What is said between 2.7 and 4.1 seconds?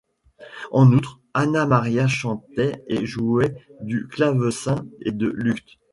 et jouait du